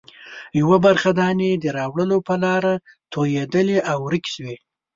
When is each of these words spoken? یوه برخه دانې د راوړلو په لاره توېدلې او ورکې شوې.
یوه 0.61 0.77
برخه 0.85 1.11
دانې 1.19 1.51
د 1.57 1.65
راوړلو 1.77 2.17
په 2.27 2.35
لاره 2.43 2.73
توېدلې 3.13 3.77
او 3.91 3.97
ورکې 4.05 4.31
شوې. 4.35 4.55